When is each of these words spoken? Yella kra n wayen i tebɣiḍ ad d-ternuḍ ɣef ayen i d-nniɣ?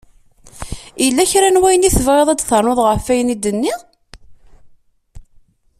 Yella 1.03 1.23
kra 1.31 1.49
n 1.51 1.61
wayen 1.61 1.87
i 1.87 1.91
tebɣiḍ 1.95 2.27
ad 2.29 2.37
d-ternuḍ 2.39 2.79
ɣef 2.83 3.05
ayen 3.13 3.33
i 3.33 3.35
d-nniɣ? 3.37 3.79